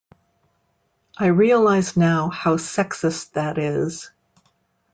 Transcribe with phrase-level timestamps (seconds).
[1.15, 4.09] I realize now how sexist that is.